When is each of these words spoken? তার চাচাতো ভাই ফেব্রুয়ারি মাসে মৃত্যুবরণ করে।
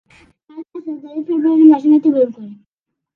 তার 0.47 0.61
চাচাতো 0.63 0.91
ভাই 1.03 1.17
ফেব্রুয়ারি 1.27 1.65
মাসে 1.71 1.87
মৃত্যুবরণ 1.91 2.29
করে। 2.35 2.49